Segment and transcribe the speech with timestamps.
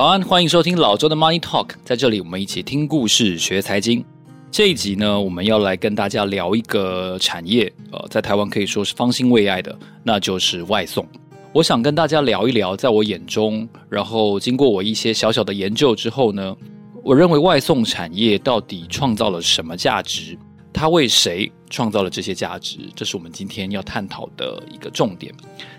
[0.00, 4.02] 早安，欢迎收听老周的 Money Talk，在这里我们一起听故事学财经。
[4.50, 11.06] 这一集呢，我们要来跟大家聊一个产业，呃，在台湾可以说是方兴未艾的，那就是外送。
[11.52, 16.56] 我想跟大家聊一聊，在我眼中，然后经过我一些小小的研究之后呢，
[17.04, 20.34] 我认为外送产业到底创造了什么价值？
[20.72, 22.78] 它为谁创造了这些价值？
[22.96, 25.30] 这是我们今天要探讨的一个重点。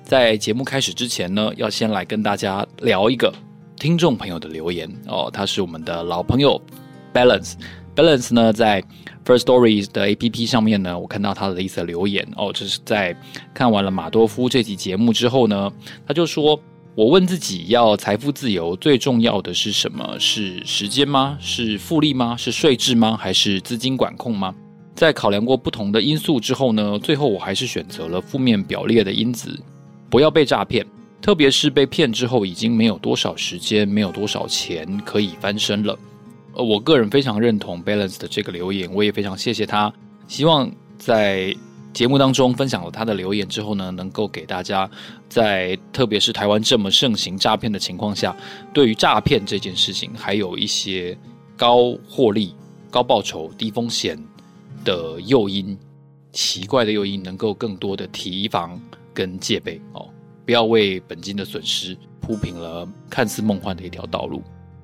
[0.04, 3.34] 在节目开始之前呢，要先来跟大家聊一个。
[3.82, 6.62] 听众朋友的留言哦，他是我们的老朋友
[7.12, 7.54] Balance
[7.96, 8.80] Balance 呢，在
[9.26, 13.18] First Story 的 APP 上面呢，我看到他的一则留言哦，这是在
[13.56, 15.72] 看完了马多夫这期节目之后呢，
[16.06, 16.62] 他就说
[16.94, 20.16] ：“我问自己，要财富自由最重要的是什么？
[20.20, 21.36] 是时间吗？
[21.42, 22.38] 是复利吗？
[22.38, 23.18] 是税制吗？
[23.18, 24.54] 还是资金管控吗？
[24.94, 29.60] 在考量过不同的因素之后呢，最后我还是选择了负面表列的因子，
[30.08, 30.86] 不要被诈骗。”
[31.22, 35.98] 特别是被骗之后，已经没有多少时间，没有多少钱可以翻身了。
[36.54, 39.94] 呃，我个人非常认同 Balance 的这个留言，我也非常谢谢他。
[40.28, 41.56] 希望在
[41.94, 44.90] 节目当中分享了他的留言之后呢，能够给大家
[45.30, 48.36] 在特别是台湾这么盛行诈骗的情况下，
[48.74, 51.18] 对于诈骗这件事情，还有一些
[51.56, 52.56] 高获利、
[52.90, 54.18] 高报酬、低风险
[54.84, 55.78] 的诱因，
[56.32, 58.82] 奇怪的诱因，能够更多的提防
[59.14, 60.10] 跟戒备哦。
[60.52, 64.44] 不要为本金的损失铺平了看似梦幻的一条道路。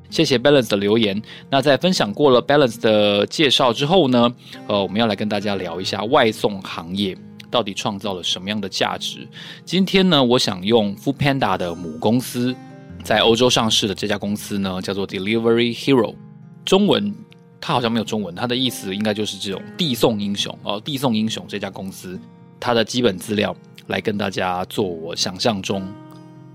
[0.10, 1.22] 谢谢 Balance 的留言。
[1.50, 4.34] 那在分享过了 Balance 的介绍之后呢，
[4.66, 7.18] 呃，我们要来跟大家聊一下外送行业
[7.52, 9.28] 到底创造了什么样的价值。
[9.66, 12.56] 今天呢，我想用 Foodpanda 的母公司
[13.04, 16.16] 在欧洲上市的这家公司呢，叫做 Delivery Hero。
[16.64, 17.14] 中文
[17.60, 22.17] 它好像没有中文，它的意思应该就是这种递送英雄哦，递送英雄这家公司
[22.58, 23.54] 它的基本资料。
[23.87, 25.87] 来跟大家做我想象中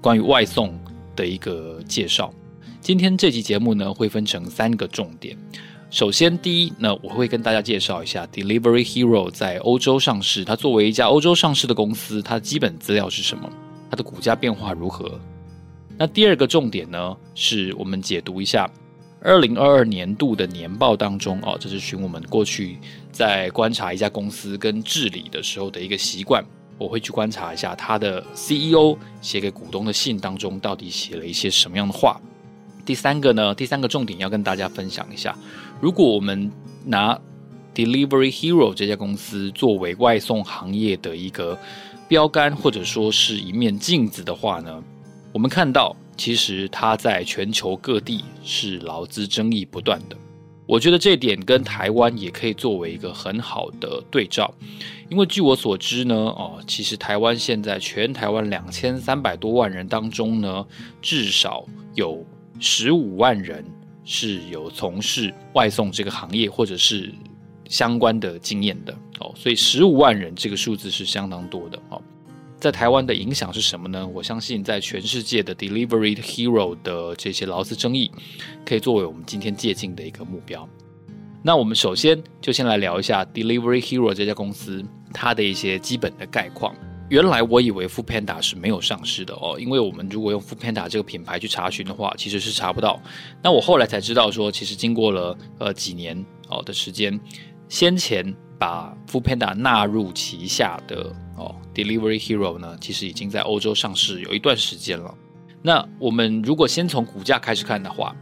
[0.00, 0.78] 关于外送
[1.16, 2.32] 的一个介绍。
[2.80, 5.36] 今天这期节目呢，会分成三个重点。
[5.90, 10.42] 首先，第一呢，我会跟大家介绍一下 Delivery Hero 在欧洲上市。
[10.42, 13.46] 它作为一家欧洲上市的公司，它的基本资料是什么？
[13.90, 15.20] 它的股价变化如何？
[15.98, 18.68] 那第二个重点呢，是我们解读一下
[19.20, 22.78] 二零二二年度的年报当中哦，这是循我们过去
[23.12, 26.42] 在观察一家公司跟治理的时候的一个习惯。
[26.82, 32.20] 我会去观察一下他的 CEO 写给股东的信当中到底写了一些什么样的话。
[32.84, 35.36] 第三个呢，第三个重点要跟大家分享一下，
[35.80, 36.50] 如果我们
[36.84, 37.18] 拿
[37.74, 41.56] Delivery Hero 这家公司作为外送行业的一个
[42.08, 44.82] 标杆，或者说是一面镜子的话呢，
[45.32, 50.16] 我们看到其实它在全球各地是劳资争议不断的。
[50.72, 54.50] 我觉得这点跟台湾也可以作为一个很好的对照，
[55.10, 60.66] 因为据我所知呢，哦，其实台湾现在全台湾两千三百多万人当中呢，
[61.02, 61.62] 至少
[61.94, 62.24] 有
[62.58, 63.62] 十五万人
[64.02, 67.12] 是有从事外送这个行业或者是
[67.68, 72.00] 相关的经验的哦，所以十五万人这个数字是相当多的哦。
[72.62, 74.06] 在台湾的影响是什么呢？
[74.06, 78.08] 我相信在全世界的 Delivery Hero 的这些劳资争议，
[78.64, 80.68] 可以作为我们今天借镜的一个目标。
[81.42, 84.80] 那我们首先就先来聊一下 Delivery Hero 这家公司
[85.12, 86.72] 它的一些基本的概况。
[87.08, 93.02] 原来我以为 Foodpanda 是没有上市的哦，因为我们如果用 Foodpanda 这个品牌去查询的话，其实是查不到。
[93.42, 97.18] 那我后来才知道说，其实经过了呃几年哦的时间，
[97.68, 101.12] 先前把 Foodpanda 纳入旗下的。
[101.36, 105.14] 哦，Delivery Hero 呢，其实已经在欧洲上市有一段时间了。
[105.62, 108.14] 那我们如果先从股价开始看的话，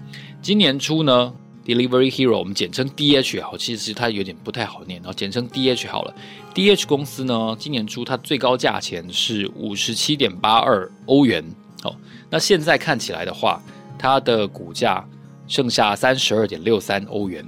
[0.42, 1.32] 今年初呢
[1.64, 6.14] ，Delivery Hero 我们简称 DH 好，其实它有点不太好念，然后简称 DH 好了。
[6.54, 11.44] DH 公司呢，今年初它最高价钱是五十七点八二欧元。
[11.82, 11.96] 哦，
[12.28, 13.62] 那现在看起来的话，
[13.98, 15.02] 它的股价
[15.48, 17.44] 剩下三十二点六三欧元。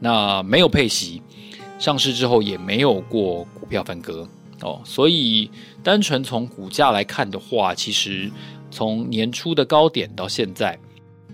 [0.00, 1.22] 那没有配息，
[1.78, 4.26] 上市之后也没有过股票分割。
[4.62, 5.50] 哦，所以
[5.82, 8.30] 单纯从股价来看的话，其实
[8.70, 10.78] 从年初的高点到现在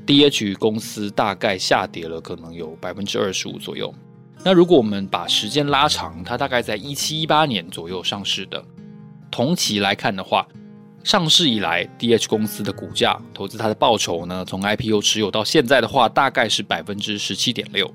[0.07, 3.95] ，DH 公司大概下跌了可能有百分之二十五左右。
[4.45, 8.65] 那如果我们把时间拉长，它大概在一七一八年左右上市的，
[9.31, 10.45] 同期来看的话，
[11.05, 17.89] 上市以来 DH 公司的股价投资它的报酬呢，从 IPO 持有到现在的话，大概是百分之十七点六。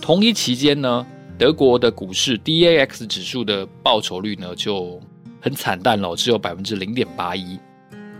[0.00, 1.04] 同一期间呢，
[1.40, 5.00] 德国的股市 DAX 指数的报酬率呢就
[5.40, 7.58] 很惨淡了，只有百分之零点八一。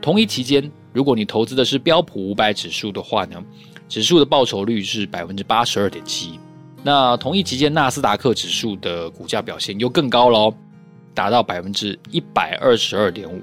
[0.01, 3.37] 同一期间，如果你投资的是标普五百指数的话呢，
[3.91, 6.41] 指数的报酬率是百分之八十二点七。
[6.83, 10.51] 那同一期间，纳斯达克指数的股价表现又更高了，
[11.13, 13.43] 达到百分之一百二十二点五。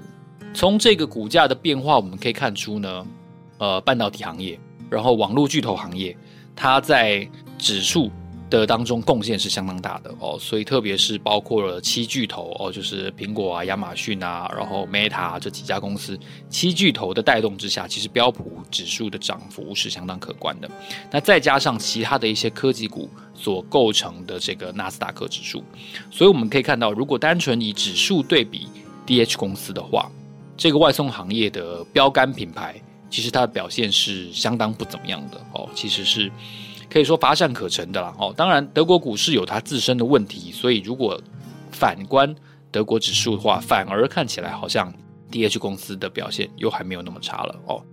[0.56, 3.06] 从这个股价的变化，我们可以看出呢，
[3.60, 4.60] 呃，半导体行业
[4.90, 6.18] 然后网络巨头行业，
[6.56, 8.10] 它在指数
[8.50, 16.18] 的当中贡献是相当大的哦，所以特别是包括了七巨头哦，就是苹果啊、亚马逊啊，然后 Meta 这几家公司，
[16.50, 20.70] 七巨头的带动之下，其实标普指数的涨幅是相当可观的。
[21.12, 25.62] 那再加上其他的一些科技股所构成的这个纳斯达克指数，
[26.10, 28.68] 所以我们可以看到，如果单纯以指数对比
[29.06, 30.10] DH 公司的话，
[30.56, 36.32] 这个外送行业的标杆品牌，其实它的表现是相当不怎么样的哦，其实是。
[36.90, 41.22] 可以说乏善可陈的啦，哦，当然德国股市有它自身的问题，所以如果
[41.70, 42.34] 反观
[42.72, 44.94] 德国指数的话，反而看起来好像
[45.32, 47.84] DH 公司的表现又还没有那么差了哦。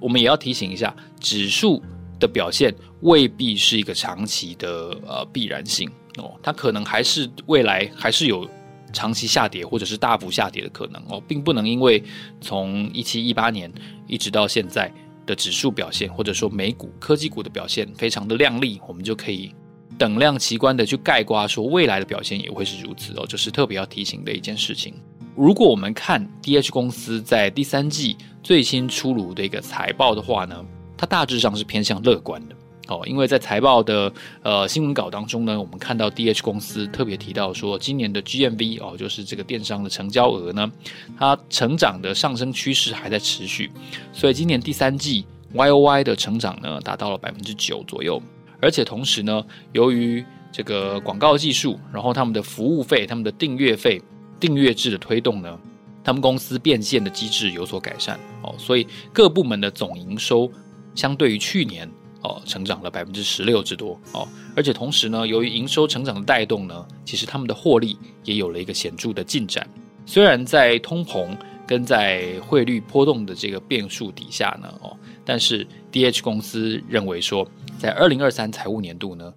[0.00, 1.82] 我们也要提醒一下，指数
[2.20, 8.48] 的表现未必是一个长期的呃必然性哦，它可能还是未来还是有
[8.92, 12.02] 长期下跌或者是大幅下跌的可能哦，并不能因为
[12.40, 13.72] 从一七一八年
[14.06, 14.92] 一直到现在。
[15.26, 19.54] 的指数表现，或者说美股科技股的表现非常的靓丽，我们就可以
[19.96, 24.94] 等量齐观的去盖瓜说未来的表现也会是如此哦，这是特别要提醒的一件事情。
[25.36, 30.64] 如果我们看 DH 公司在第三季最新出炉的一个财报的话呢，
[30.96, 32.54] 它大致上是偏向乐观的。
[32.86, 40.70] 哦，因为在财报的呃新闻稿当中呢，我们看到 DH 公司特别提到说，今年的 GMV 哦，就是这个电商的成交额呢，
[41.18, 43.70] 它成长的上升趋势还在持续，
[44.12, 48.22] 所以今年第三季 YOY 的成长呢达到了百分之九左右，
[48.60, 49.42] 而且同时呢，
[49.72, 50.22] 由于
[50.52, 53.98] 这个广告技术，然后他们的服务费、他们的订阅费、
[54.38, 55.58] 订阅制的推动呢，
[56.04, 60.52] 他们公司变现的机制有所改善哦，所以各部门的总营收
[60.94, 61.90] 相对于去年。
[62.24, 64.26] 哦，成长了百分之十六之多哦，
[64.56, 69.68] 而且同时呢，由于营收成长的带动呢，其实他们的获利也有了一个显著的进展。
[70.06, 71.36] 虽然在通膨
[71.66, 77.46] 跟在汇率波动的这个变数底下呢，哦，但是 DH 公司认为说，
[77.78, 79.32] 在二零二三财务年度呢，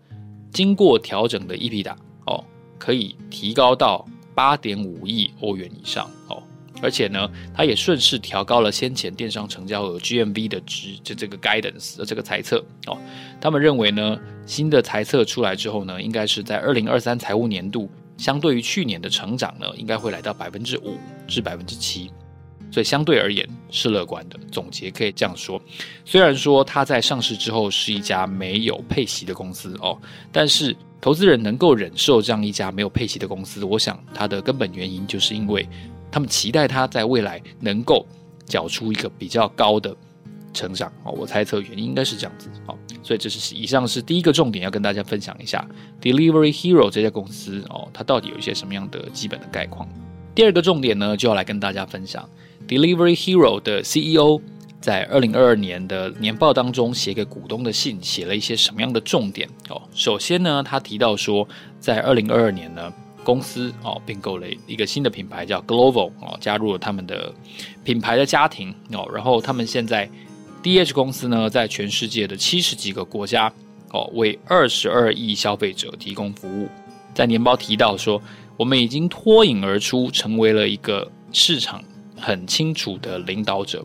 [0.51, 1.95] 经过调整的 EBITDA
[2.25, 2.43] 哦，
[2.77, 6.41] 可以提高到八点五亿欧元以上哦。
[6.81, 12.97] 而且呢，它也顺势调高了先前电商成交额 GMV 的值，就这个 guidance 这个猜测哦。
[13.41, 20.97] 他们认为呢，新的猜测出来之后呢，应该是在二零二三财务年度，相对于去年的成长呢，应该会来到百分之五
[21.27, 22.11] 至百分之七，
[22.71, 24.37] 所以相对而言是乐观的。
[24.51, 25.59] 总结可以这样说，
[26.05, 29.97] 虽然说它在上市之后是一家没有配息的公司哦，
[30.31, 35.67] 但是投资人能够忍受这样一家没有配息的公司，我想它的根本原因就是因为。
[36.11, 38.05] 他们期待他在未来能够
[38.45, 39.95] 缴出一个比较高的
[40.53, 45.63] 成长哦，我猜测原因应该是这样子哦，所以这是以上是第一个重点要跟大家分享一下
[46.01, 49.87] Delivery Hero 这家公司哦，它到底有一些什么样的基本的概况。
[50.33, 52.27] 第二个重点呢，就要来跟大家分享
[52.67, 54.41] Delivery Hero 的 CEO
[54.79, 59.81] 在二零二二年的年报当中写给股东的信，写了一些什么样的重点哦。
[59.93, 61.47] 首先呢，他提到说，
[61.79, 62.91] 在二零二二年呢。
[63.27, 67.33] 公司哦并购了一个新的品牌叫 Glovo 哦，加入了他们的
[67.83, 69.05] 品牌的家庭哦。
[69.13, 70.09] 然后他们现在
[70.63, 73.51] DH 公司呢，在全世界的七十几个国家
[73.91, 76.69] 哦，为二十二亿消费者提供服务。
[77.13, 78.21] 在年报提到说，
[78.55, 81.83] 我们已经脱颖而出，成为了一个市场
[82.15, 83.83] 很清楚的领导者。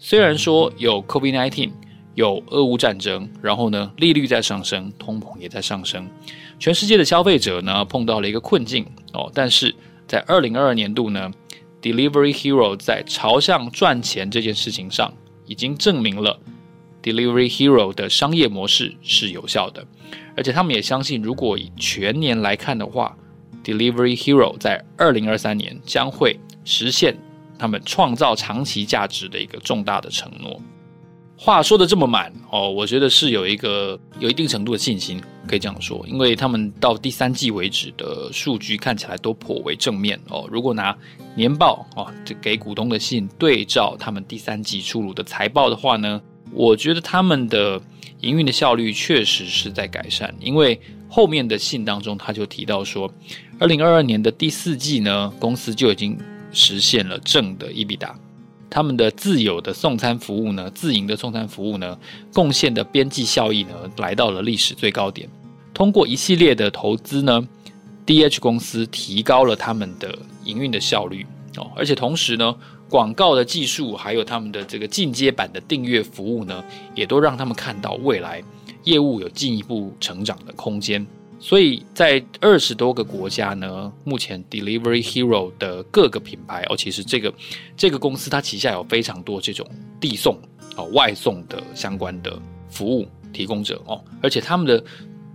[0.00, 1.70] 虽然说有 COVID-19，
[2.16, 6.08] 有俄乌战争，然后呢，利率在上升，通膨也在上升。
[6.58, 9.74] 全世界的消费者呢，碰到了一个困境哦，但是
[10.06, 11.30] 在二零二二年度呢
[11.82, 15.12] ，Delivery Hero 在朝向赚钱这件事情上，
[15.46, 16.38] 已经证明了
[17.02, 19.86] Delivery Hero 的商业模式是有效的，
[20.36, 23.16] 而且他们也相信，如果以全年来看的话
[23.62, 27.16] ，Delivery Hero 在二零二三年将会实现
[27.58, 30.60] 他们创造长期价值的一个重大的承诺。
[31.36, 40.48] 话说的这么满哦，我觉得是有一个有一定程度的信心，可以这样说，因为他们到第三季为止的数据看起来都颇为正面哦。
[40.50, 40.96] 如果拿
[41.34, 46.22] 年报哦，这给股东的信对照他们第三季出炉的财报的话呢，
[46.52, 47.82] 我觉得他们的
[48.20, 53.12] 营运的效率确实是在改善，因为后面的信当中他就提到说，
[53.58, 56.16] 二零二二年的第四季呢，公司就已经
[56.52, 58.14] 实现了正的 EBITDA。
[58.74, 61.96] 他们的自有的送餐服务呢，自营的送餐服务呢，
[62.32, 65.28] 贡献的边际效益呢，来到了历史最高点。
[65.72, 67.46] 通过一系列的投资呢
[68.04, 71.24] ，DH 公司提高了他们的营运的效率
[71.56, 72.52] 哦，而且同时呢，
[72.88, 76.64] 广告的技术还有他们的这个进阶版的订阅服务呢，
[76.96, 78.42] 也都让他们看到未来
[78.82, 81.06] 业务有进一步成长的空间。
[81.44, 87.30] 所以在二十多个国家呢，目前 Delivery Hero 的各个品牌哦，其实这个
[87.76, 89.68] 这个公司它旗下有非常多这种
[90.00, 90.40] 递送
[90.74, 94.82] 哦外送的相关的服务提供者哦，而且他们的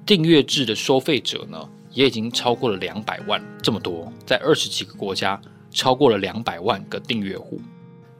[0.04, 5.40] 订阅制的收费者呢，也已经超过了两百万，这么多，在二十几个国家
[5.70, 7.62] 超过了两百万个订阅户。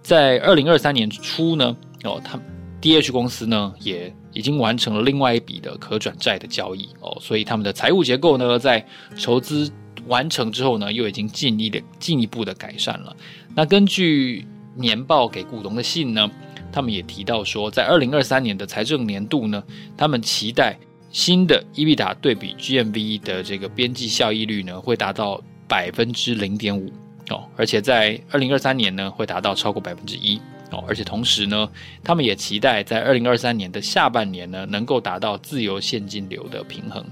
[0.04, 2.40] 在二零二三年初呢，哦，他
[2.82, 8.86] DH 公司呢也已经完成了另外一笔的可转债的交易哦，所以他们的财务结构呢，在
[9.18, 9.72] 筹资
[10.08, 13.16] 完成之后呢，又已经进一的进一步的改善了。
[13.54, 16.30] 那根据年报给股东的信呢，
[16.72, 19.62] 他们也提到说，在二零二三年的财政年度呢，
[19.98, 20.78] 他们期待
[21.12, 26.92] 新的 EBITDA 对比 GMV 的这个边际效益率呢，会达到百分之零点五。
[27.30, 30.40] 哦，而且在二零二三年呢，会达到超过百分之一
[30.72, 31.70] 哦，而且同时呢，
[32.04, 37.04] 他们也期待在二零二三年的下半年呢，能够达到自由现金流的平衡。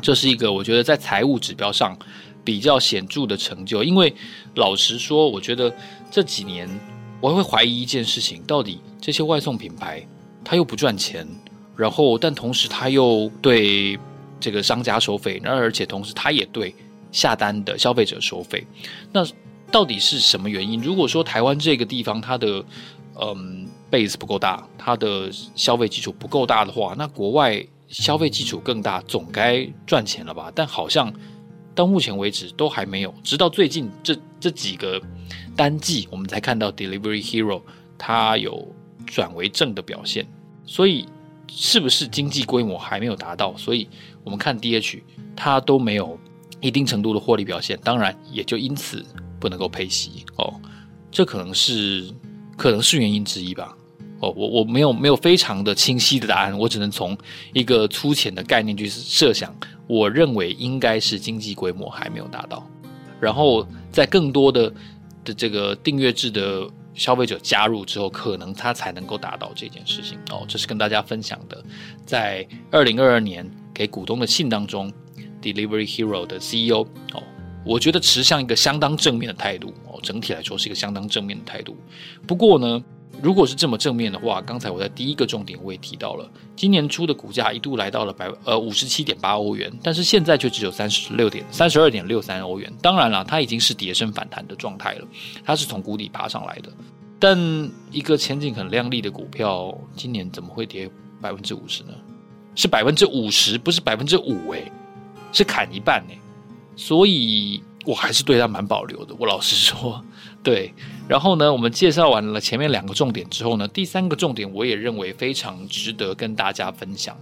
[0.00, 1.98] 这是一个我觉得在财务指标上
[2.44, 3.82] 比较显著的成就。
[3.82, 4.12] 因为
[4.54, 5.74] 老实说，我觉得
[6.10, 6.68] 这几年
[7.20, 10.06] 我会怀疑一件事情：到底这些外送品牌
[10.44, 11.26] 他又不赚钱，
[11.76, 13.98] 然后但同时他又对
[14.38, 16.74] 这个商家收费，然而而且同时他也对。
[17.12, 18.66] 下单的消费者收费，
[19.12, 19.24] 那
[19.74, 20.80] 到底是什么原因？
[20.80, 22.64] 如果说台湾这个地方它的
[23.20, 30.52] 嗯 base 不够大，它的消费基础不够大的话，那国外消费基础更大，总该赚钱了吧？
[30.54, 31.12] 但好像
[31.74, 35.02] 到目前为止都还没有，直到最近这这几个
[35.56, 37.60] 单季，我们才看到 Delivery Hero
[37.98, 38.68] 它有
[39.04, 40.24] 转为正的表现。
[40.64, 41.04] 所以
[41.48, 43.56] 是不是经济规模还没有达到？
[43.56, 43.88] 所以
[44.22, 45.02] 我们看 DH
[45.34, 46.16] 它都没有。
[46.60, 49.04] 一定程度的获利表现，当然也就因此
[49.44, 50.58] 不能够配息哦，
[51.10, 52.10] 这可能是
[52.56, 53.76] 可能是原因之一吧。
[54.20, 57.14] 哦，我我没有没有非常的清晰的答案，我只能从
[57.52, 59.54] 一个粗浅的概念去设想。
[59.86, 62.66] 我认为应该是经济规模还没有达到，
[63.20, 64.72] 然后在更多的
[65.26, 70.46] 的这个订阅制的消费者加入之后，可能他才能够达到这件事情哦。
[70.48, 71.62] 这是跟大家分享的，
[72.06, 74.90] 在二零二二年给股东的信当中。
[75.44, 77.22] Delivery Hero 的 CEO 哦，
[77.64, 81.76] 我觉得持向一个相当正面的态度哦，整体来说是一个相当正面的态度。
[82.26, 82.84] 不过呢，
[83.22, 92.70] 如果是这么正面的话，刚才我在第一个重点我也提到了，今年初的股价一度来到了百呃五十七点八欧元，但是现在却只有三十六点三十二点六三欧元。
[92.82, 95.06] 当然了，它已经是跌升反弹的状态了，
[95.42, 96.70] 它是从谷底爬上来的。
[97.18, 97.38] 但
[97.90, 100.90] 一个前景很亮丽的股票，今年怎么会跌
[101.22, 101.94] 百分之五十呢？
[102.54, 104.70] 是百分之五十，不是百分之五诶。
[105.32, 106.14] 是砍一半呢，
[106.76, 109.14] 所以我还是对他蛮保留的。
[109.18, 110.02] 我老实说，
[110.42, 110.72] 对。
[111.08, 117.16] 然后呢，我们介绍完了前面两个重点之后呢，第三个重点我也认为非常值得跟大家分享。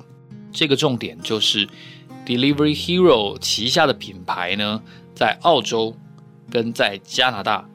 [0.52, 1.68] 这个重点就是
[2.24, 4.82] Delivery Hero 旗下的品牌呢，
[5.14, 5.96] 在澳洲
[6.50, 7.68] 跟在加拿大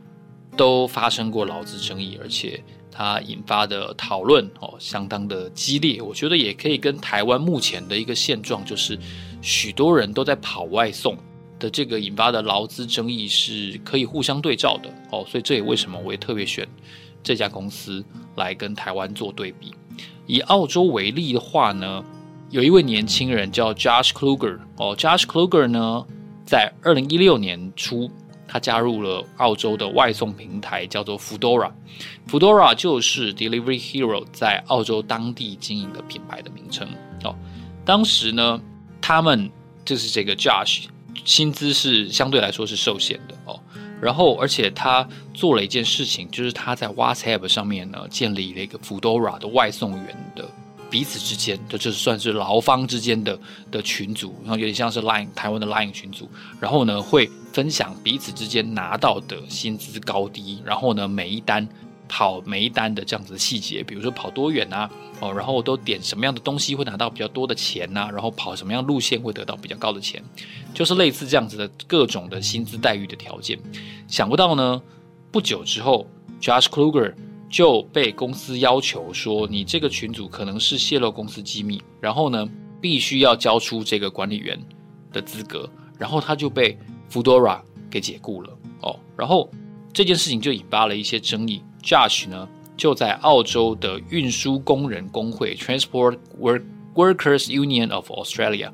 [0.56, 6.02] 都发生过劳资争议，而且它引发的讨论哦相当的激烈。
[6.02, 8.98] 我觉得也可以跟台湾目前的一个现状就是。
[9.40, 11.16] 许多人都在跑外送
[11.60, 16.68] 的这个引发的劳资争议是可以互相对照的哦，所以这也为什么我也特别选
[17.24, 18.04] 这家公司
[18.36, 19.74] 来跟台湾做对比。
[20.26, 22.04] 以澳洲为例的话呢，
[22.50, 26.06] 有一位年轻人叫 Josh Kluger 哦，Josh Kluger 呢，
[26.46, 28.10] 在二零一六年初，
[28.48, 36.88] 他加入了澳洲的外送平台叫做 Foodora，Foodora 就是 Delivery Hero 在澳洲当地经营的品牌的名称
[37.24, 37.36] 哦，
[37.86, 38.62] 当时呢。
[39.00, 39.50] 他们
[39.86, 40.88] 就是这个 Josh，
[41.26, 43.60] 薪资是相对来说是受限的哦。
[44.02, 50.48] 然后，而且他做了一件事情，就是他在 WhatsApp 上面呢建立了一个 Foodora 的外送员的
[50.90, 53.40] 彼此之间的，就是算是劳方之间的
[53.72, 56.30] 的群组，然后有点像是 Line 台湾的 Line 群组。
[56.60, 61.68] 然后呢，会分享彼此之间拿到的薪资高低，然后呢，每一单。
[62.08, 70.24] 跑每一单的这样子的细节，比如说跑多远啊，哦，然后都点什么样的东西会拿到比较多的钱呐、啊，然后跑什么样路线会得到比较高的钱，
[70.74, 73.60] 就是类似这样子的各种的薪资待遇的条件。
[74.08, 74.82] 想不到呢，
[75.32, 76.08] 不久之后
[76.42, 77.14] ，Josh Kluger
[77.50, 82.48] 就被公司要求说，你这个群组可能是泄露公司机密，然后呢，
[82.82, 84.60] 必须要交出这个管理员
[85.12, 86.78] 的资格，然后他就被
[87.12, 89.50] Foodora 给解雇了哦，然后
[89.94, 91.62] 这件事情就引发了一些争议。
[91.88, 96.18] Josh 呢，就在澳洲的运输工人工会 Transport
[96.94, 98.72] Workers Union of Australia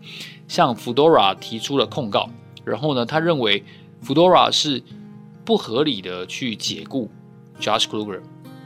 [0.47, 2.27] 向 Fedora 提出了控告。
[2.65, 3.63] 然后呢，他认为
[4.03, 4.81] Fedora 是
[5.45, 7.11] 不合理的去解雇
[7.59, 8.21] Josh Kluger。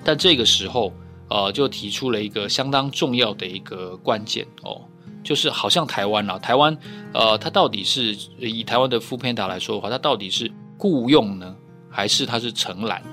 [0.06, 0.94] 但这个时候，
[1.30, 4.82] 呃，就提出了一个相当重要的一个关键哦，
[5.25, 6.77] 就是好像台湾啊，台湾，
[7.13, 11.54] 呃，它到底是以台湾的 Foodpanda 来说的话，它到底是雇佣呢，
[11.89, 13.04] 还是它是承揽？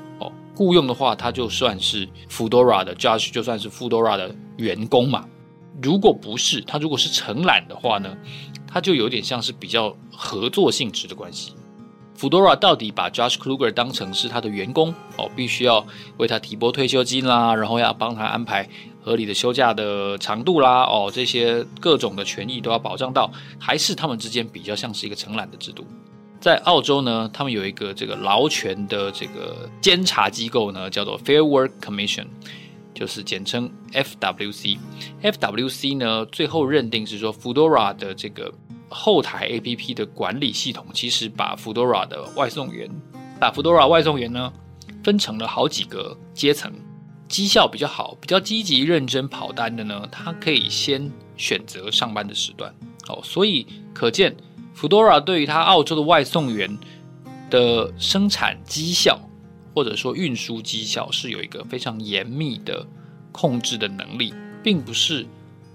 [0.55, 5.25] 雇佣的话，他就算是 Foodora 的 Josh，就算是 Foodora 的员工嘛。
[5.83, 8.17] 如果不是，他如果是承揽的话呢，
[8.67, 11.53] 他就有点像是比较合作性质的关系。
[12.17, 15.85] Foodora 到底把 Josh Kluger 当成是他的员工哦，必须要
[16.19, 18.69] 为他提拨退休金啦，然后要帮他安排
[19.03, 25.85] 合理的休假的长度啦，哦，这些各种的权益都要保障到，还是他们之间比较像是一个承揽的制度？
[26.45, 32.27] 在澳洲呢，他们有一个这个劳权的这个监察机构呢，叫做 Fair Work Commission，
[32.93, 34.77] 就是简称 FWC。
[35.23, 38.53] FWC 呢，最后认定是说 Foodora 的这个。
[38.91, 42.89] 后台 APP 的管理系统其实把 Foodora 的外送员，
[43.41, 44.53] 把 Foodora 外送员呢
[45.03, 46.71] 分成了好几个阶层，
[47.27, 52.73] 绩效比较好、比较积极认真跑单的呢，他可以先选择上班的时段。
[53.09, 54.37] 哦，所以可见
[54.77, 56.79] Foodora 对于他澳洲的外送员
[57.51, 59.19] 的生产绩效
[59.75, 62.87] 或者说运输绩效是有一个非常严密的
[63.33, 65.27] 控制的能力，并不是。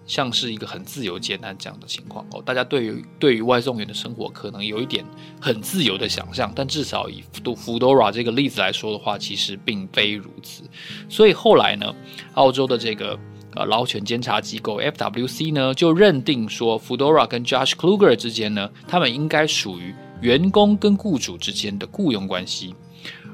[0.06, 5.06] 像是一个很自由简单这样的情况哦，大家对于对于外送员的生活可能有一点
[5.40, 10.64] 很自由的想象，但至少以 Foodora 这个例子来说的话，其实并非如此。
[11.08, 11.94] 所以后来呢，
[12.34, 13.20] 澳洲的这个
[13.66, 22.76] 劳权监察机构 FWC 呢就认定说，Foodora 跟 Josh Kluger 之间呢，他们应该属于员工跟雇主之间的雇佣关系，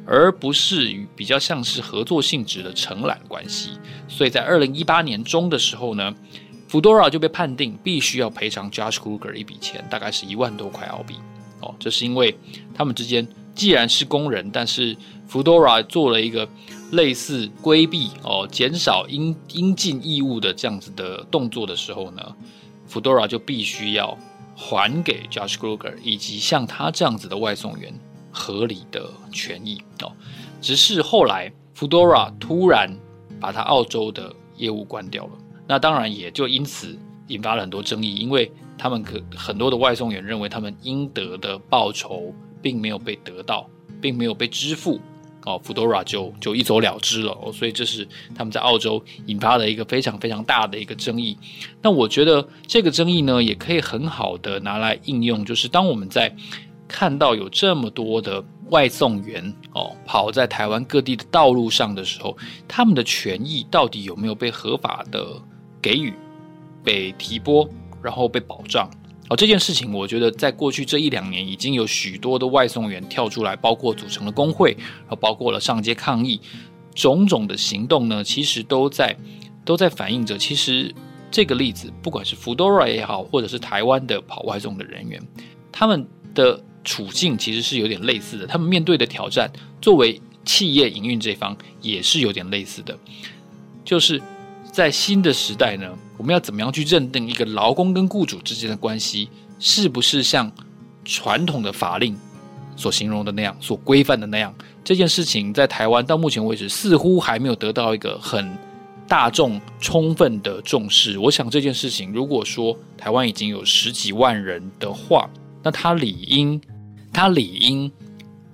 [0.05, 3.71] 而不是与比较像是合作性质的承揽关系。
[4.07, 6.13] 所以在二零一八年中的时候呢。
[6.67, 11.13] Foodora 就被判定必须要赔偿 Josh Kluger 一笔钱，大概是一万多块澳币。
[11.61, 12.35] 哦，这是因为
[12.73, 14.97] 他们之间既然是工人，但是
[15.29, 16.49] Foodora 做了一个
[16.91, 22.35] 类似规避哦、减少应应尽义务的这样子的动作的时候呢
[22.89, 24.17] ，Foodora 就必须要
[24.55, 27.93] 还给 Josh Kruger 以及像他这样子的外送员
[28.31, 30.11] 合理的权益哦。
[30.61, 32.95] 只是后来 Foodora 突然
[33.39, 35.31] 把他澳洲的业务关掉了。
[35.67, 43.67] 那当然也就因此引发了很多争议，因为他们可很多的外送员认为他们应得的报酬并没有被得到，
[43.99, 44.99] 并没有被支付，
[45.45, 51.37] 哦，Foodora 就就一走了之了，哦，所以这是他们在澳洲引发了一个非常非常大的一个争议。
[51.81, 56.35] 那我觉得这个争议呢，也可以很好的拿来应用，就是当我们在
[56.87, 62.35] 看到有这么多的外送员哦跑在台湾各地的道路上的时候，
[62.67, 65.41] 他们的权益到底有没有被合法的
[65.81, 66.13] 给予
[66.83, 67.69] 被提拨，
[68.01, 68.89] 然后被保障
[69.27, 76.39] 哦，这件事情我觉得在过去这一两年已经有许多的外送员跳出来，包括组成了工会，然后包括了上街抗议，
[76.93, 79.17] 种种的行动呢，其实都在
[79.63, 80.93] 都在反映着，其实
[81.31, 85.19] 这个例子，不管是 Foodora 也好，或者是台湾的跑外送的人员，
[85.71, 92.95] 他们的处境其实是有点类似的，他们面对的挑战，作为企业营运这方也是有点类似的，
[93.83, 94.21] 就是。
[94.75, 100.51] 在新的时代呢，我们要怎么样去认定一个劳工跟雇主之间的关系，是不是像
[101.05, 102.13] 传统的法令
[102.75, 104.53] 所形容的那样，所规范的那样？
[104.83, 108.45] 这件事情在台湾到目前为止似乎还没有得到一个很
[109.07, 111.17] 大众充分的重视。
[111.19, 115.29] 我想这件事情，如果说台湾已经有十几万人的话，
[115.63, 116.59] 那他理应，
[117.13, 117.89] 他理应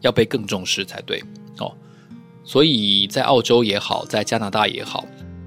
[0.01, 1.23] 要被更重视才对
[1.57, 1.73] 哦。
[2.43, 5.03] 所以在澳洲也好，在加拿大也好。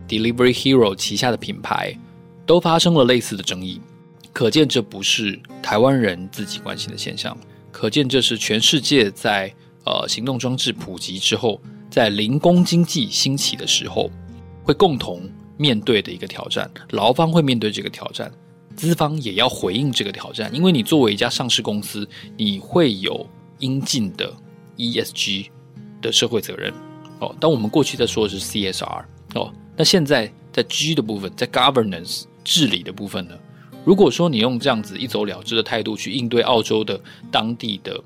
[0.08, 1.96] Delivery Hero 旗下的品牌
[2.46, 3.80] 都发生了类似的争议，
[4.32, 7.36] 可见这不是台湾人自己关心的现象，
[7.72, 9.52] 可见这是全世界在
[9.84, 14.10] 呃行动装置普及之后，在零工经济兴起的时候，
[14.62, 15.22] 会共同
[15.56, 16.70] 面对的一个挑战。
[16.90, 18.30] 劳方会面对这个挑战，
[18.76, 23.26] 资方也要回应这个挑战，因为你作为一家上市公司，你会有
[23.60, 24.32] 应尽的
[24.76, 25.46] ESG
[26.02, 26.72] 的社会责任
[27.20, 27.34] 哦。
[27.40, 29.50] 当我们过去在说的是 CSR 哦。
[29.76, 33.34] 那现在在 G 的部分，在 governance 治理的部分呢？
[33.84, 36.98] 如果说你用这样子一走了之的态度去应对澳洲的
[37.30, 38.02] 当地的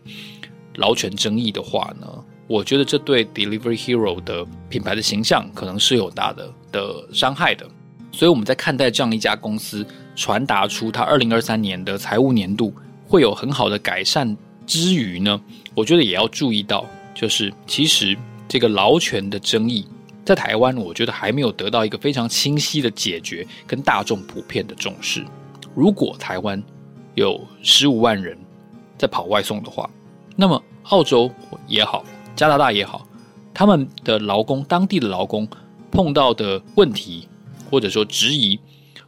[0.76, 2.06] 劳权争议的话呢，
[2.46, 7.68] 我觉得这对 Delivery Hero 的品牌的形象可能是有大的的伤害的。
[8.10, 12.74] 所以我们在看待这样一家公司传达出它二零二三年的财务年度
[13.06, 15.40] 会有很好的改善之余呢，
[15.74, 18.16] 我觉得也要注意到，就是其实
[18.48, 19.86] 这个劳权的争议。
[20.28, 25.24] 在台湾，我觉得还没有得到一个非常清晰的解决，跟大众普遍的重视。
[25.74, 26.62] 如果台湾
[27.14, 28.36] 有十五万人
[28.98, 29.88] 在跑外送的话，
[30.36, 31.30] 那么澳洲
[31.66, 32.04] 也好，
[32.36, 33.08] 加拿大也好，
[33.54, 35.48] 他们的劳工，当地的劳工
[35.90, 37.26] 碰到的问题
[37.70, 38.60] 或者说质疑，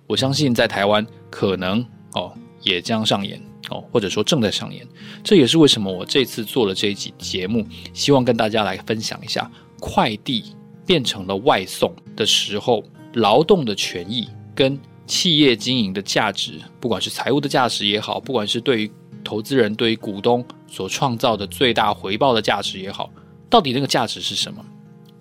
[0.07, 4.89] 我相信在台湾可能哦也将上演哦，或者说正在上演。
[5.23, 10.55] 这也是为什么我这次做了这一集节目，希望跟大家来分享一下快递
[10.87, 12.83] 变成了外送的时候，
[13.15, 18.93] 劳动的权益跟企业经营的价值，不管是财务的价值也好，不管是对于
[19.25, 23.11] 投资人、对于股东所创造的最大回报的价值也好，
[23.49, 24.65] 到底那个价值是什么？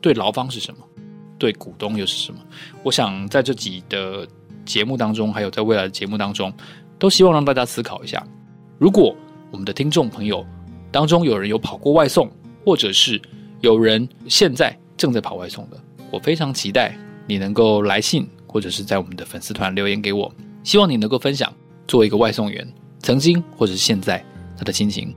[0.02, 0.80] 对劳方是什么？
[1.38, 2.40] 对股东又是什么？
[2.84, 4.28] 我想在这集的
[4.66, 6.54] 节目当中，还有在未来的节目当中，
[6.98, 8.26] 都希望让大家思考一下：
[8.78, 9.16] 如果
[9.52, 10.46] 我们的听众朋友
[10.92, 12.30] 当中有人有跑过外送，
[12.66, 13.20] 或者是
[13.62, 15.78] 有人现在正在跑外送的，
[16.12, 16.94] 我非常期待
[17.26, 20.30] 你能够来信，或者是在我们的粉丝团留言给我，
[20.62, 21.52] 希望你能够分享
[21.88, 22.68] 作为一个外送员
[23.00, 24.22] 曾经或者是现在
[24.58, 25.16] 他的心情。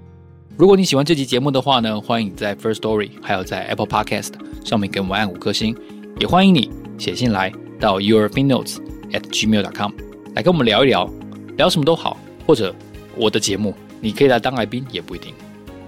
[0.57, 5.77] 如果你喜欢这集节目的话呢，欢迎在 First Story 还有在 Apple Podcast 上面给我们按五颗星，
[6.21, 8.77] 也欢迎你写信来到 yourfinnotes
[9.11, 9.91] at gmail.com
[10.37, 11.11] 来跟我们聊一聊，
[11.57, 12.17] 聊什么都好，
[12.47, 12.73] 或者
[13.17, 15.35] 我的节目你可以来当来宾也不一定。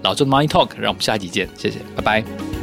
[0.03, 2.54] 老周的 Money Talk，让我们下一集见，谢谢，拜拜。